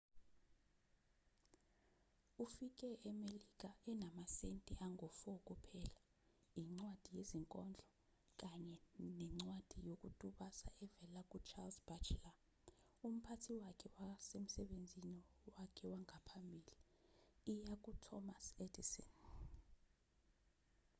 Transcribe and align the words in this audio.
ufike 2.45 2.89
emelika 3.09 3.69
enamasenti 3.91 4.71
angu-4 4.85 5.35
kuphela 5.47 5.97
incwadi 6.59 7.09
yezinkondlo 7.17 7.85
kanye 8.39 8.77
nencwadi 9.17 9.77
yokutusa 9.89 10.67
evela 10.83 11.21
ku-charles 11.31 11.77
batchelor 11.87 12.37
umphathi 13.07 13.51
wakhe 13.63 13.87
wasemsebenzini 14.07 15.19
wakhe 15.55 15.83
wangaphambili 15.91 16.75
iya 17.53 17.73
kuthomas 17.83 18.45
edison 18.63 19.11